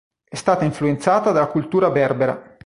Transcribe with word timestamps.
È 0.27 0.35
stata 0.35 0.65
influenzata 0.65 1.31
dalla 1.31 1.45
cultura 1.45 1.91
berbera. 1.91 2.57